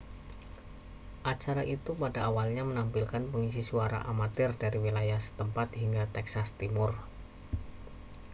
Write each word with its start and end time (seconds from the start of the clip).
acara 1.33 1.61
itu 1.75 1.91
pada 2.01 2.19
awalnya 2.29 2.63
menampilkan 2.69 3.21
pengisi 3.31 3.61
suara 3.69 3.99
amatir 4.11 4.49
dari 4.61 4.77
wilayah 4.85 5.19
setempat 5.25 5.67
hingga 5.81 6.03
texas 6.15 6.47
timur 6.59 6.91